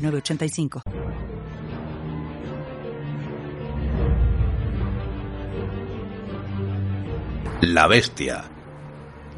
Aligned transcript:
906985. 0.00 0.82
La 7.62 7.86
Bestia 7.86 8.44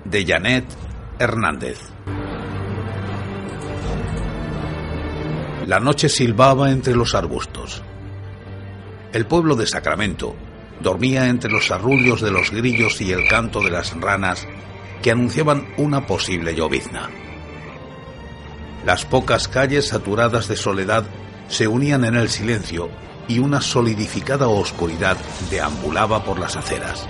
de 0.05 0.25
Janet 0.25 0.65
Hernández. 1.19 1.79
La 5.67 5.81
noche 5.81 6.09
silbaba 6.09 6.71
entre 6.71 6.95
los 6.95 7.15
arbustos. 7.15 7.83
El 9.13 9.27
pueblo 9.27 9.57
de 9.57 9.67
Sacramento 9.67 10.35
dormía 10.81 11.29
entre 11.29 11.51
los 11.51 11.71
arrullos 11.71 12.21
de 12.21 12.31
los 12.31 12.51
grillos 12.51 13.01
y 13.01 13.13
el 13.13 13.29
canto 13.29 13.61
de 13.61 13.71
las 13.71 13.99
ranas 14.01 14.47
que 15.03 15.11
anunciaban 15.11 15.67
una 15.77 16.07
posible 16.07 16.55
llovizna. 16.55 17.11
Las 18.85 19.05
pocas 19.05 19.47
calles 19.47 19.89
saturadas 19.89 20.49
de 20.49 20.57
soledad 20.57 21.05
se 21.49 21.69
unían 21.69 22.05
en 22.05 22.17
el 22.17 22.29
silencio 22.29 22.91
y 23.29 23.39
una 23.39 23.61
solidificada 23.61 24.49
oscuridad 24.49 25.17
deambulaba 25.51 26.25
por 26.25 26.39
las 26.39 26.57
aceras. 26.57 27.07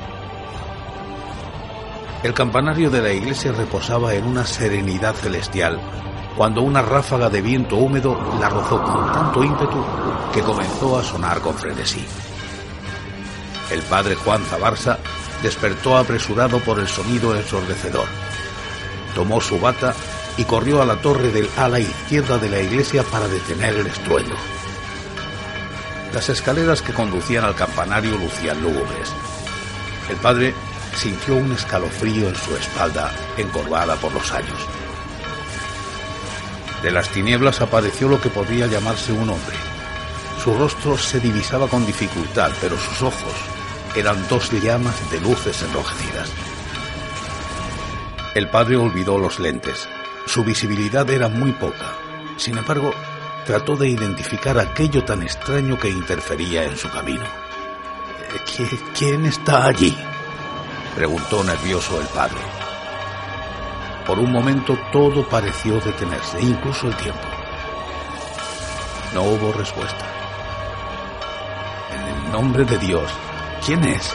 El 2.23 2.35
campanario 2.35 2.91
de 2.91 3.03
la 3.03 3.13
iglesia 3.13 3.53
reposaba 3.53 4.15
en 4.15 4.25
una 4.27 4.45
serenidad 4.45 5.15
celestial 5.15 5.81
cuando 6.37 6.63
una 6.63 6.83
ráfaga 6.83 7.29
de 7.29 7.43
viento 7.43 7.77
húmedo 7.77 8.19
la 8.39 8.49
rozó 8.49 8.83
con 8.83 9.13
tanto 9.13 9.43
ímpetu 9.43 9.85
que 10.33 10.41
comenzó 10.41 10.99
a 10.99 11.03
sonar 11.03 11.41
con 11.41 11.55
frenesí. 11.55 12.05
El 13.71 13.81
padre 13.83 14.15
Juan 14.15 14.43
Zabarsa 14.45 14.99
despertó 15.43 15.97
apresurado 15.97 16.59
por 16.61 16.79
el 16.79 16.87
sonido 16.87 17.35
ensordecedor. 17.35 18.07
Tomó 19.15 19.41
su 19.41 19.59
bata 19.59 19.95
y 20.37 20.45
corrió 20.45 20.83
a 20.83 20.87
la 20.87 20.97
torre 21.01 21.31
del 21.31 21.49
ala 21.57 21.79
izquierda 21.79 22.39
de 22.39 22.49
la 22.49 22.61
iglesia 22.61 23.03
para 23.03 23.29
detener 23.29 23.75
el 23.77 23.87
estruendo. 23.87 24.35
Las 26.13 26.29
escaleras 26.29 26.83
que 26.83 26.93
conducían 26.93 27.45
al 27.45 27.55
campanario 27.55 28.19
lucían 28.19 28.63
lúgubres. 28.63 29.13
El 30.09 30.17
padre 30.17 30.55
sintió 30.95 31.37
un 31.37 31.53
escalofrío 31.53 32.29
en 32.29 32.37
su 32.37 32.55
espalda, 32.57 33.11
encorvada 33.37 33.97
por 33.97 34.13
los 34.13 34.31
años. 34.33 34.59
De 36.83 36.91
las 36.91 37.09
tinieblas 37.09 37.61
apareció 37.61 38.09
lo 38.09 38.21
que 38.21 38.29
podría 38.29 38.67
llamarse 38.67 39.13
un 39.13 39.31
hombre. 39.31 39.57
Su 40.43 40.55
rostro 40.55 40.99
se 40.99 41.21
divisaba 41.21 41.69
con 41.69 41.87
dificultad, 41.87 42.51
pero 42.61 42.77
sus 42.77 43.03
ojos 43.03 43.35
eran 43.95 44.27
dos 44.29 44.51
llamas 44.51 45.11
de 45.11 45.21
luces 45.21 45.63
enrojecidas. 45.63 46.31
El 48.35 48.49
padre 48.49 48.77
olvidó 48.77 49.19
los 49.19 49.39
lentes. 49.39 49.89
Su 50.27 50.45
visibilidad 50.45 51.09
era 51.11 51.29
muy 51.29 51.53
poca. 51.53 51.93
Sin 52.37 52.57
embargo, 52.57 52.93
trató 53.45 53.77
de 53.77 53.89
identificar 53.89 54.59
aquello 54.59 55.05
tan 55.05 55.23
extraño 55.23 55.79
que 55.79 55.89
interfería 55.89 56.65
en 56.65 56.77
su 56.77 56.89
camino. 56.91 57.25
¿Quién 58.97 59.27
está 59.27 59.67
allí? 59.67 59.97
preguntó 60.95 61.43
nervioso 61.43 62.01
el 62.01 62.07
padre. 62.09 62.41
Por 64.07 64.19
un 64.19 64.33
momento 64.33 64.79
todo 64.91 65.27
pareció 65.29 65.81
detenerse, 65.81 66.41
incluso 66.41 66.89
el 66.89 66.97
tiempo. 66.97 67.21
No 69.15 69.23
hubo 69.23 69.53
respuesta. 69.53 70.07
En 71.93 72.01
el 72.01 72.33
nombre 72.33 72.65
de 72.65 72.79
Dios, 72.79 73.11
¿quién 73.65 73.85
es? 73.85 74.13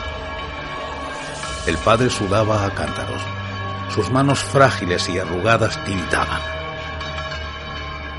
El 1.65 1.77
padre 1.77 2.09
sudaba 2.09 2.65
a 2.65 2.71
cántaros. 2.71 3.21
Sus 3.89 4.09
manos 4.09 4.39
frágiles 4.39 5.09
y 5.09 5.19
arrugadas 5.19 5.83
tintaban. 5.85 6.41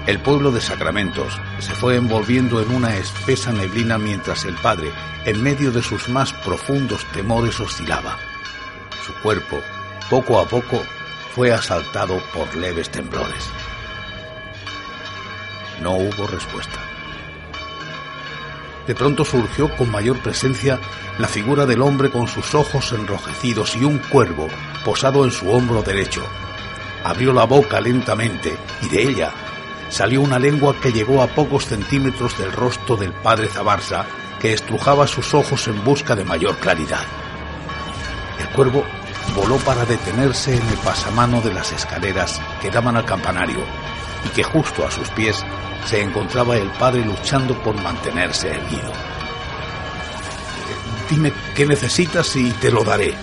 El 0.06 0.20
pueblo 0.20 0.50
de 0.50 0.60
Sacramentos 0.60 1.38
se 1.58 1.74
fue 1.74 1.96
envolviendo 1.96 2.62
en 2.62 2.74
una 2.74 2.96
espesa 2.96 3.52
neblina 3.52 3.98
mientras 3.98 4.46
el 4.46 4.54
padre, 4.54 4.90
en 5.26 5.42
medio 5.42 5.70
de 5.70 5.82
sus 5.82 6.08
más 6.08 6.32
profundos 6.32 7.04
temores, 7.12 7.60
oscilaba. 7.60 8.16
Su 9.04 9.12
cuerpo, 9.22 9.60
poco 10.08 10.40
a 10.40 10.46
poco, 10.46 10.82
fue 11.34 11.52
asaltado 11.52 12.18
por 12.32 12.54
leves 12.56 12.88
temblores. 12.90 13.50
No 15.82 15.92
hubo 15.92 16.26
respuesta. 16.26 16.80
De 18.88 18.94
pronto 18.94 19.22
surgió 19.22 19.68
con 19.76 19.90
mayor 19.90 20.18
presencia 20.20 20.80
la 21.18 21.28
figura 21.28 21.66
del 21.66 21.82
hombre 21.82 22.08
con 22.10 22.26
sus 22.26 22.54
ojos 22.54 22.90
enrojecidos 22.92 23.76
y 23.76 23.84
un 23.84 23.98
cuervo 23.98 24.48
posado 24.82 25.26
en 25.26 25.30
su 25.30 25.50
hombro 25.50 25.82
derecho. 25.82 26.22
Abrió 27.04 27.34
la 27.34 27.44
boca 27.44 27.82
lentamente 27.82 28.56
y 28.80 28.88
de 28.88 29.02
ella 29.02 29.30
salió 29.90 30.22
una 30.22 30.38
lengua 30.38 30.74
que 30.80 30.90
llegó 30.90 31.22
a 31.22 31.26
pocos 31.26 31.66
centímetros 31.66 32.38
del 32.38 32.50
rostro 32.50 32.96
del 32.96 33.12
padre 33.12 33.48
Zabarsa, 33.48 34.06
que 34.40 34.54
estrujaba 34.54 35.06
sus 35.06 35.34
ojos 35.34 35.68
en 35.68 35.84
busca 35.84 36.16
de 36.16 36.24
mayor 36.24 36.56
claridad. 36.56 37.04
El 38.40 38.48
cuervo 38.50 38.84
voló 39.36 39.56
para 39.58 39.84
detenerse 39.84 40.56
en 40.56 40.66
el 40.66 40.78
pasamano 40.78 41.42
de 41.42 41.52
las 41.52 41.72
escaleras 41.72 42.40
que 42.62 42.70
daban 42.70 42.96
al 42.96 43.04
campanario 43.04 43.60
y 44.24 44.28
que 44.30 44.42
justo 44.42 44.86
a 44.86 44.90
sus 44.90 45.10
pies 45.10 45.44
se 45.88 46.02
encontraba 46.02 46.54
el 46.58 46.68
padre 46.72 47.02
luchando 47.02 47.56
por 47.62 47.74
mantenerse 47.80 48.50
erguido. 48.50 48.92
Dime 51.08 51.32
qué 51.56 51.64
necesitas 51.64 52.36
y 52.36 52.50
te 52.50 52.70
lo 52.70 52.84
daré. 52.84 53.14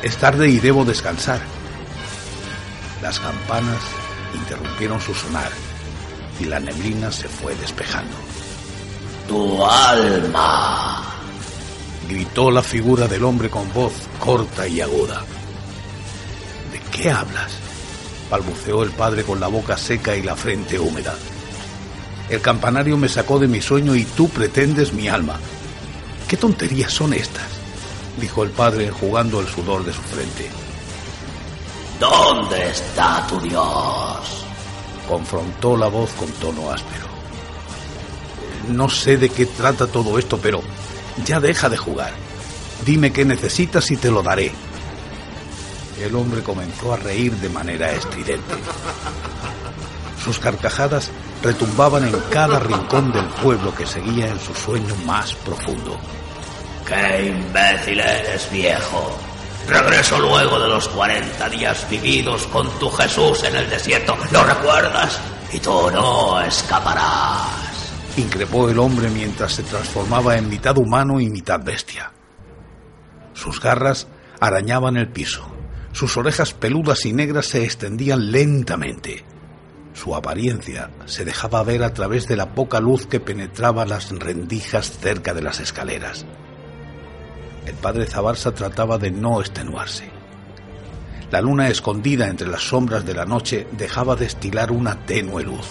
Es 0.00 0.16
tarde 0.16 0.48
y 0.48 0.60
debo 0.60 0.84
descansar. 0.84 1.40
Las 3.02 3.18
campanas 3.18 3.82
interrumpieron 4.32 5.00
su 5.00 5.12
sonar 5.12 5.50
y 6.38 6.44
la 6.44 6.60
neblina 6.60 7.10
se 7.10 7.26
fue 7.26 7.56
despejando. 7.56 8.14
Tu 9.26 9.66
alma. 9.66 11.02
Gritó 12.08 12.52
la 12.52 12.62
figura 12.62 13.08
del 13.08 13.24
hombre 13.24 13.50
con 13.50 13.72
voz 13.72 13.92
corta 14.20 14.68
y 14.68 14.80
aguda. 14.80 15.24
¿De 16.70 16.80
qué 16.92 17.10
hablas? 17.10 17.50
balbuceó 18.30 18.84
el 18.84 18.90
padre 18.90 19.24
con 19.24 19.40
la 19.40 19.48
boca 19.48 19.76
seca 19.76 20.14
y 20.14 20.22
la 20.22 20.36
frente 20.36 20.78
húmeda. 20.78 21.12
El 22.30 22.40
campanario 22.40 22.96
me 22.96 23.08
sacó 23.08 23.40
de 23.40 23.48
mi 23.48 23.60
sueño 23.60 23.96
y 23.96 24.04
tú 24.04 24.28
pretendes 24.28 24.92
mi 24.92 25.08
alma. 25.08 25.40
¿Qué 26.28 26.36
tonterías 26.36 26.92
son 26.92 27.12
estas? 27.12 27.60
dijo 28.20 28.44
el 28.44 28.50
padre 28.50 28.86
enjugando 28.86 29.40
el 29.40 29.48
sudor 29.48 29.84
de 29.84 29.92
su 29.92 30.00
frente. 30.02 30.48
¿Dónde 31.98 32.70
está 32.70 33.26
tu 33.26 33.40
Dios? 33.40 34.46
confrontó 35.08 35.76
la 35.76 35.88
voz 35.88 36.12
con 36.12 36.30
tono 36.32 36.70
áspero. 36.70 37.06
No 38.68 38.88
sé 38.88 39.16
de 39.16 39.28
qué 39.28 39.46
trata 39.46 39.88
todo 39.88 40.16
esto, 40.16 40.38
pero 40.38 40.62
ya 41.24 41.40
deja 41.40 41.68
de 41.68 41.76
jugar. 41.76 42.12
Dime 42.86 43.12
qué 43.12 43.24
necesitas 43.24 43.90
y 43.90 43.96
te 43.96 44.10
lo 44.10 44.22
daré. 44.22 44.52
El 46.00 46.14
hombre 46.14 46.42
comenzó 46.42 46.92
a 46.94 46.96
reír 46.96 47.32
de 47.32 47.48
manera 47.48 47.90
estridente. 47.90 48.54
Sus 50.24 50.38
carcajadas 50.38 51.10
retumbaban 51.42 52.06
en 52.06 52.20
cada 52.30 52.58
rincón 52.58 53.12
del 53.12 53.26
pueblo 53.42 53.74
que 53.74 53.86
seguía 53.86 54.28
en 54.28 54.38
su 54.38 54.54
sueño 54.54 54.94
más 55.06 55.34
profundo. 55.34 55.98
¡Qué 56.86 57.28
imbécil 57.28 58.00
eres, 58.00 58.50
viejo! 58.50 59.18
Regreso 59.68 60.18
luego 60.18 60.58
de 60.58 60.68
los 60.68 60.88
40 60.88 61.48
días 61.50 61.86
vividos 61.88 62.46
con 62.48 62.68
tu 62.78 62.90
Jesús 62.90 63.44
en 63.44 63.56
el 63.56 63.70
desierto. 63.70 64.16
¿Lo 64.32 64.42
recuerdas? 64.42 65.20
Y 65.52 65.60
tú 65.60 65.90
no 65.92 66.40
escaparás. 66.40 67.92
Increpó 68.16 68.68
el 68.68 68.78
hombre 68.78 69.08
mientras 69.10 69.52
se 69.52 69.62
transformaba 69.62 70.36
en 70.36 70.48
mitad 70.48 70.76
humano 70.76 71.20
y 71.20 71.30
mitad 71.30 71.60
bestia. 71.62 72.12
Sus 73.34 73.60
garras 73.60 74.08
arañaban 74.40 74.96
el 74.96 75.08
piso. 75.08 75.46
Sus 75.92 76.16
orejas 76.16 76.52
peludas 76.52 77.06
y 77.06 77.12
negras 77.12 77.46
se 77.46 77.64
extendían 77.64 78.30
lentamente. 78.32 79.24
Su 79.92 80.14
apariencia 80.14 80.90
se 81.06 81.24
dejaba 81.24 81.62
ver 81.62 81.82
a 81.82 81.92
través 81.92 82.26
de 82.28 82.36
la 82.36 82.54
poca 82.54 82.80
luz 82.80 83.06
que 83.06 83.20
penetraba 83.20 83.84
las 83.84 84.10
rendijas 84.10 84.98
cerca 84.98 85.34
de 85.34 85.42
las 85.42 85.60
escaleras. 85.60 86.24
El 87.66 87.74
padre 87.74 88.06
Zabarsa 88.06 88.54
trataba 88.54 88.98
de 88.98 89.10
no 89.10 89.40
extenuarse. 89.40 90.10
La 91.30 91.40
luna 91.40 91.68
escondida 91.68 92.28
entre 92.28 92.48
las 92.48 92.62
sombras 92.62 93.04
de 93.04 93.14
la 93.14 93.24
noche 93.24 93.66
dejaba 93.72 94.16
destilar 94.16 94.72
una 94.72 95.06
tenue 95.06 95.44
luz. 95.44 95.68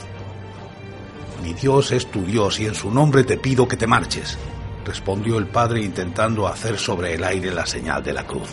Mi 1.44 1.54
Dios 1.54 1.92
es 1.92 2.10
tu 2.10 2.24
Dios 2.24 2.60
y 2.60 2.66
en 2.66 2.75
su 2.75 2.92
nombre 2.92 3.24
te 3.24 3.38
pido 3.38 3.68
que 3.68 3.77
te 3.77 3.88
marches, 3.88 4.38
respondió 4.86 5.38
el 5.38 5.48
padre 5.48 5.81
intentando 5.81 6.48
hacer 6.48 6.77
sobre 6.77 7.16
el 7.16 7.24
aire 7.24 7.51
la 7.51 7.66
señal 7.66 8.04
de 8.04 8.13
la 8.13 8.25
cruz. 8.25 8.50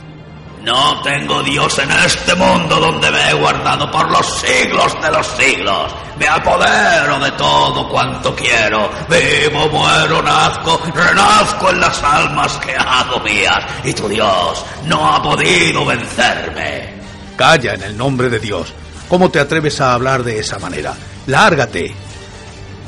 No 0.66 1.00
tengo 1.00 1.44
Dios 1.44 1.78
en 1.78 1.88
este 1.92 2.34
mundo 2.34 2.80
donde 2.80 3.08
me 3.12 3.30
he 3.30 3.34
guardado 3.34 3.88
por 3.88 4.10
los 4.10 4.26
siglos 4.40 5.00
de 5.00 5.12
los 5.12 5.24
siglos. 5.24 5.94
Me 6.18 6.26
apodero 6.26 7.20
de 7.20 7.30
todo 7.38 7.88
cuanto 7.88 8.34
quiero. 8.34 8.90
Vivo, 9.08 9.68
muero, 9.68 10.20
nazco, 10.24 10.82
renazco 10.92 11.70
en 11.70 11.78
las 11.78 12.02
almas 12.02 12.56
que 12.56 12.74
hago 12.74 13.20
mías. 13.20 13.64
Y 13.84 13.92
tu 13.92 14.08
Dios 14.08 14.64
no 14.86 15.08
ha 15.08 15.22
podido 15.22 15.86
vencerme. 15.86 16.94
Calla 17.36 17.74
en 17.74 17.84
el 17.84 17.96
nombre 17.96 18.28
de 18.28 18.40
Dios. 18.40 18.74
¿Cómo 19.08 19.30
te 19.30 19.38
atreves 19.38 19.80
a 19.80 19.94
hablar 19.94 20.24
de 20.24 20.40
esa 20.40 20.58
manera? 20.58 20.94
Lárgate. 21.28 21.94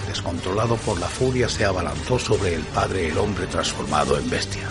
Descontrolado 0.08 0.75
por 0.78 0.98
la 0.98 1.06
furia, 1.06 1.48
se 1.48 1.64
abalanzó 1.64 2.19
sobre 2.19 2.54
el 2.54 2.62
padre 2.62 3.10
el 3.10 3.19
hombre 3.19 3.46
transformado 3.46 4.19
en 4.19 4.28
bestia. 4.28 4.64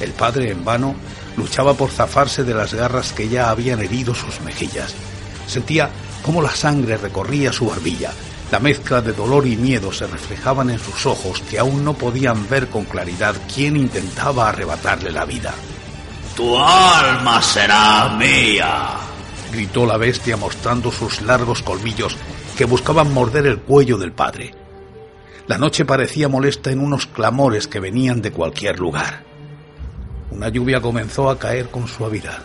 El 0.00 0.12
padre, 0.12 0.52
en 0.52 0.64
vano, 0.64 0.94
luchaba 1.36 1.74
por 1.74 1.90
zafarse 1.90 2.44
de 2.44 2.54
las 2.54 2.74
garras 2.74 3.12
que 3.12 3.28
ya 3.28 3.50
habían 3.50 3.80
herido 3.80 4.14
sus 4.14 4.40
mejillas. 4.40 4.94
Sentía 5.46 5.90
cómo 6.22 6.42
la 6.42 6.50
sangre 6.50 6.96
recorría 6.96 7.52
su 7.52 7.66
barbilla. 7.66 8.12
La 8.50 8.60
mezcla 8.60 9.00
de 9.00 9.12
dolor 9.12 9.46
y 9.46 9.56
miedo 9.56 9.92
se 9.92 10.06
reflejaban 10.06 10.70
en 10.70 10.78
sus 10.78 11.06
ojos 11.06 11.42
que 11.48 11.58
aún 11.58 11.84
no 11.84 11.94
podían 11.94 12.48
ver 12.48 12.68
con 12.68 12.84
claridad 12.84 13.34
quién 13.52 13.76
intentaba 13.76 14.48
arrebatarle 14.48 15.10
la 15.10 15.24
vida. 15.24 15.54
Tu 16.36 16.58
alma 16.58 17.40
será 17.42 18.16
mía, 18.18 18.90
gritó 19.50 19.86
la 19.86 19.96
bestia 19.96 20.36
mostrando 20.36 20.92
sus 20.92 21.22
largos 21.22 21.62
colmillos 21.62 22.16
que 22.56 22.64
buscaban 22.64 23.12
morder 23.12 23.46
el 23.46 23.60
cuello 23.60 23.98
del 23.98 24.12
padre. 24.12 24.54
La 25.46 25.58
noche 25.58 25.84
parecía 25.84 26.28
molesta 26.28 26.70
en 26.70 26.80
unos 26.80 27.06
clamores 27.06 27.66
que 27.66 27.80
venían 27.80 28.22
de 28.22 28.32
cualquier 28.32 28.78
lugar. 28.78 29.31
Una 30.34 30.48
lluvia 30.48 30.80
comenzó 30.80 31.28
a 31.28 31.38
caer 31.38 31.68
con 31.68 31.86
suavidad. 31.86 32.38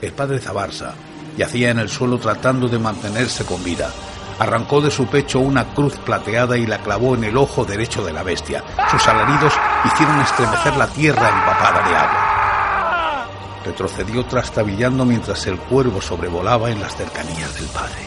El 0.00 0.12
padre 0.12 0.38
Zabarsa 0.38 0.94
yacía 1.36 1.70
en 1.70 1.78
el 1.78 1.88
suelo 1.88 2.18
tratando 2.18 2.68
de 2.68 2.78
mantenerse 2.78 3.44
con 3.44 3.64
vida. 3.64 3.90
Arrancó 4.38 4.80
de 4.80 4.90
su 4.90 5.06
pecho 5.06 5.40
una 5.40 5.74
cruz 5.74 5.96
plateada 5.96 6.58
y 6.58 6.66
la 6.66 6.78
clavó 6.78 7.14
en 7.14 7.24
el 7.24 7.36
ojo 7.36 7.64
derecho 7.64 8.04
de 8.04 8.12
la 8.12 8.22
bestia. 8.22 8.62
Sus 8.90 9.06
alaridos 9.08 9.54
hicieron 9.86 10.20
estremecer 10.20 10.76
la 10.76 10.86
tierra 10.88 11.28
empapada 11.28 11.88
de 11.88 11.96
agua. 11.96 13.26
Retrocedió 13.64 14.24
trastabillando 14.26 15.04
mientras 15.04 15.46
el 15.46 15.58
cuervo 15.58 16.02
sobrevolaba 16.02 16.70
en 16.70 16.80
las 16.80 16.96
cercanías 16.96 17.54
del 17.54 17.66
padre. 17.66 18.02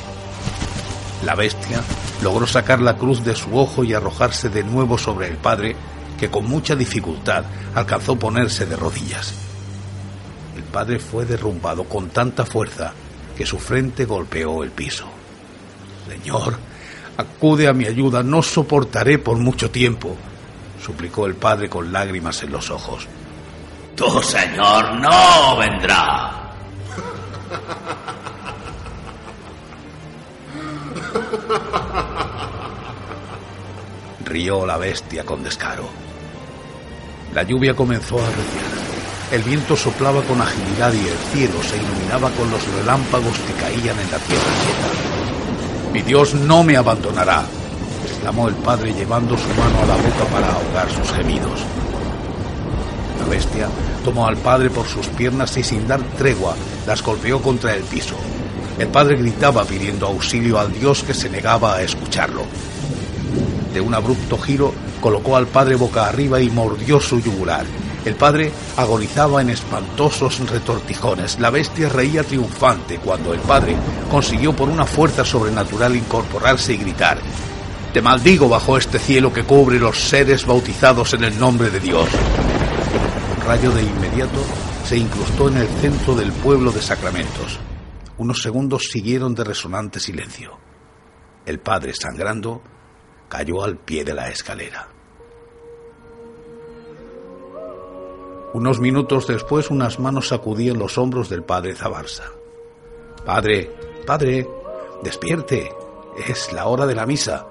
La 1.25 1.33
bestia 1.33 1.81
logró 2.21 2.45
sacar 2.45 2.79
la 2.79 2.95
cruz 2.95 3.23
de 3.23 3.35
su 3.35 3.57
ojo 3.57 3.83
y 3.83 3.93
arrojarse 3.93 4.49
de 4.49 4.63
nuevo 4.63 4.97
sobre 4.97 5.27
el 5.27 5.37
padre, 5.37 5.75
que 6.17 6.29
con 6.29 6.47
mucha 6.47 6.75
dificultad 6.75 7.45
alcanzó 7.75 8.17
ponerse 8.17 8.65
de 8.65 8.75
rodillas. 8.75 9.33
El 10.55 10.63
padre 10.63 10.99
fue 10.99 11.25
derrumbado 11.25 11.83
con 11.83 12.09
tanta 12.09 12.45
fuerza 12.45 12.93
que 13.37 13.45
su 13.45 13.59
frente 13.59 14.05
golpeó 14.05 14.63
el 14.63 14.71
piso. 14.71 15.05
Señor, 16.07 16.57
acude 17.17 17.67
a 17.67 17.73
mi 17.73 17.85
ayuda, 17.85 18.23
no 18.23 18.41
soportaré 18.41 19.19
por 19.19 19.37
mucho 19.37 19.69
tiempo, 19.69 20.15
suplicó 20.83 21.27
el 21.27 21.35
padre 21.35 21.69
con 21.69 21.91
lágrimas 21.91 22.41
en 22.43 22.51
los 22.51 22.71
ojos. 22.71 23.07
Tu 23.95 24.21
señor 24.23 24.99
no 24.99 25.57
vendrá. 25.57 26.53
Rió 34.25 34.65
la 34.65 34.77
bestia 34.77 35.23
con 35.23 35.43
descaro. 35.43 36.06
La 37.37 37.43
lluvia 37.43 37.75
comenzó 37.75 38.17
a 38.17 38.23
arreciar. 38.23 38.65
El 39.31 39.43
viento 39.43 39.77
soplaba 39.77 40.23
con 40.23 40.41
agilidad 40.41 40.91
y 40.91 41.07
el 41.07 41.17
cielo 41.31 41.61
se 41.61 41.77
iluminaba 41.77 42.31
con 42.31 42.49
los 42.49 42.67
relámpagos 42.79 43.37
que 43.37 43.53
caían 43.53 43.99
en 43.99 44.09
la 44.09 44.17
tierra 44.17 44.49
quieta. 44.63 45.93
Mi 45.93 46.01
Dios 46.01 46.33
no 46.33 46.63
me 46.63 46.75
abandonará, 46.77 47.45
exclamó 48.09 48.47
el 48.47 48.55
padre 48.55 48.91
llevando 48.91 49.37
su 49.37 49.49
mano 49.49 49.83
a 49.83 49.85
la 49.85 49.95
boca 49.97 50.25
para 50.33 50.51
ahogar 50.51 50.89
sus 50.89 51.11
gemidos. 51.11 51.59
La 53.19 53.27
bestia 53.27 53.67
tomó 54.03 54.25
al 54.25 54.37
padre 54.37 54.71
por 54.71 54.87
sus 54.87 55.05
piernas 55.09 55.55
y 55.57 55.63
sin 55.63 55.87
dar 55.87 56.01
tregua 56.17 56.55
las 56.87 57.03
golpeó 57.03 57.39
contra 57.39 57.75
el 57.75 57.83
piso. 57.83 58.15
El 58.79 58.87
padre 58.87 59.15
gritaba 59.15 59.63
pidiendo 59.63 60.07
auxilio 60.07 60.57
al 60.57 60.73
Dios 60.73 61.03
que 61.03 61.13
se 61.13 61.29
negaba 61.29 61.75
a 61.75 61.83
escucharlo. 61.83 62.45
De 63.77 63.81
un 63.81 63.93
abrupto 63.93 64.39
giro, 64.39 64.73
colocó 64.99 65.37
al 65.37 65.45
padre 65.45 65.75
boca 65.75 66.07
arriba 66.07 66.41
y 66.41 66.49
mordió 66.49 66.99
su 66.99 67.19
yugular. 67.19 67.63
El 68.05 68.15
padre 68.15 68.51
agonizaba 68.75 69.39
en 69.39 69.51
espantosos 69.51 70.39
retortijones. 70.49 71.39
La 71.39 71.51
bestia 71.51 71.87
reía 71.87 72.23
triunfante 72.23 72.97
cuando 72.97 73.35
el 73.35 73.39
padre 73.39 73.75
consiguió 74.09 74.51
por 74.55 74.67
una 74.67 74.83
fuerza 74.83 75.23
sobrenatural 75.23 75.95
incorporarse 75.95 76.73
y 76.73 76.77
gritar. 76.77 77.19
Te 77.93 78.01
maldigo 78.01 78.49
bajo 78.49 78.79
este 78.79 78.97
cielo 78.97 79.31
que 79.31 79.43
cubre 79.43 79.77
los 79.77 79.99
seres 79.99 80.47
bautizados 80.47 81.13
en 81.13 81.25
el 81.25 81.39
nombre 81.39 81.69
de 81.69 81.79
Dios. 81.79 82.09
Un 83.35 83.45
rayo 83.45 83.69
de 83.69 83.83
inmediato 83.83 84.39
se 84.85 84.97
incrustó 84.97 85.49
en 85.49 85.57
el 85.57 85.67
centro 85.67 86.15
del 86.15 86.31
pueblo 86.31 86.71
de 86.71 86.81
Sacramentos. 86.81 87.59
Unos 88.17 88.41
segundos 88.41 88.87
siguieron 88.91 89.35
de 89.35 89.43
resonante 89.43 89.99
silencio. 89.99 90.57
El 91.45 91.59
padre, 91.59 91.93
sangrando, 91.93 92.63
cayó 93.29 93.63
al 93.63 93.77
pie 93.77 94.03
de 94.03 94.13
la 94.13 94.29
escalera. 94.29 94.87
Unos 98.53 98.79
minutos 98.79 99.27
después 99.27 99.69
unas 99.69 99.99
manos 99.99 100.29
sacudían 100.29 100.79
los 100.79 100.97
hombros 100.97 101.29
del 101.29 101.43
padre 101.43 101.75
Zabarsa. 101.75 102.31
Padre, 103.25 103.71
padre, 104.05 104.47
despierte. 105.03 105.71
Es 106.27 106.51
la 106.53 106.65
hora 106.65 106.87
de 106.87 106.95
la 106.95 107.05
misa. 107.05 107.45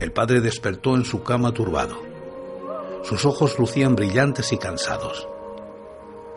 El 0.00 0.12
padre 0.12 0.40
despertó 0.40 0.96
en 0.96 1.04
su 1.04 1.22
cama 1.22 1.52
turbado. 1.52 1.96
Sus 3.04 3.24
ojos 3.24 3.58
lucían 3.58 3.94
brillantes 3.94 4.52
y 4.52 4.58
cansados. 4.58 5.28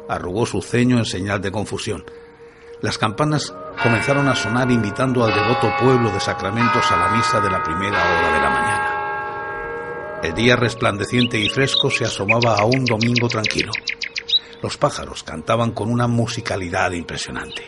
Arrugó 0.08 0.46
su 0.46 0.62
ceño 0.62 0.98
en 0.98 1.06
señal 1.06 1.42
de 1.42 1.52
confusión. 1.52 2.06
Las 2.82 2.98
campanas 2.98 3.54
comenzaron 3.82 4.28
a 4.28 4.36
sonar 4.36 4.70
invitando 4.72 5.24
al 5.24 5.34
devoto 5.34 5.72
pueblo 5.80 6.12
de 6.12 6.20
Sacramentos 6.20 6.92
a 6.92 6.98
la 6.98 7.10
misa 7.10 7.40
de 7.40 7.50
la 7.50 7.64
primera 7.64 7.98
hora 7.98 8.34
de 8.34 8.42
la 8.42 8.50
mañana. 8.50 10.20
El 10.24 10.34
día 10.34 10.56
resplandeciente 10.56 11.40
y 11.40 11.48
fresco 11.48 11.92
se 11.92 12.06
asomaba 12.06 12.56
a 12.56 12.66
un 12.66 12.86
domingo 12.86 13.28
tranquilo. 13.28 13.72
Los 14.62 14.78
pájaros 14.78 15.24
cantaban 15.24 15.72
con 15.72 15.92
una 15.92 16.08
musicalidad 16.08 16.92
impresionante. 16.92 17.64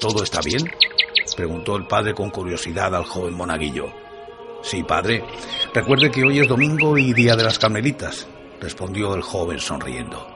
¿Todo 0.00 0.22
está 0.22 0.40
bien? 0.40 0.70
preguntó 1.36 1.76
el 1.76 1.86
padre 1.86 2.14
con 2.14 2.30
curiosidad 2.30 2.94
al 2.94 3.04
joven 3.04 3.34
monaguillo. 3.34 3.86
Sí, 4.62 4.84
padre. 4.84 5.24
Recuerde 5.74 6.10
que 6.10 6.22
hoy 6.22 6.38
es 6.38 6.48
domingo 6.48 6.96
y 6.96 7.12
día 7.12 7.34
de 7.34 7.44
las 7.44 7.58
carmelitas, 7.58 8.28
respondió 8.60 9.14
el 9.14 9.22
joven 9.22 9.58
sonriendo. 9.58 10.31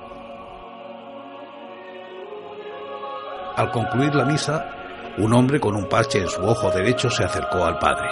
Al 3.57 3.71
concluir 3.71 4.15
la 4.15 4.27
misa, 4.27 4.71
un 5.17 5.33
hombre 5.33 5.59
con 5.59 5.75
un 5.75 5.89
parche 5.89 6.19
en 6.19 6.29
su 6.29 6.43
ojo 6.43 6.71
derecho 6.71 7.09
se 7.09 7.25
acercó 7.25 7.65
al 7.65 7.79
padre. 7.79 8.09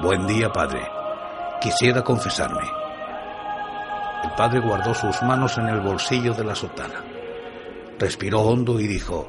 Buen 0.00 0.28
día, 0.28 0.48
padre. 0.52 0.88
Quisiera 1.60 2.02
confesarme. 2.02 2.62
El 4.22 4.30
padre 4.36 4.60
guardó 4.60 4.94
sus 4.94 5.20
manos 5.22 5.58
en 5.58 5.66
el 5.68 5.80
bolsillo 5.80 6.34
de 6.34 6.44
la 6.44 6.54
sotana. 6.54 7.02
Respiró 7.98 8.42
hondo 8.42 8.78
y 8.78 8.86
dijo, 8.86 9.28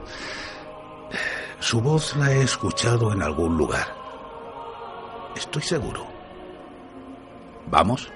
su 1.59 1.81
voz 1.81 2.15
la 2.17 2.31
he 2.31 2.43
escuchado 2.43 3.11
en 3.11 3.23
algún 3.23 3.57
lugar. 3.57 3.87
Estoy 5.35 5.63
seguro. 5.63 6.05
¿Vamos? 7.65 8.11